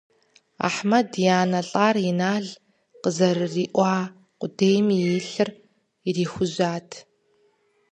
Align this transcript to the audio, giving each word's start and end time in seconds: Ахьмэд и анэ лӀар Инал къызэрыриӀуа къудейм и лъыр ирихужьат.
Ахьмэд 0.67 1.09
и 1.23 1.27
анэ 1.41 1.61
лӀар 1.69 1.95
Инал 2.09 2.45
къызэрыриӀуа 3.01 3.93
къудейм 4.39 4.87
и 4.95 4.97
лъыр 5.29 5.49
ирихужьат. 6.07 6.89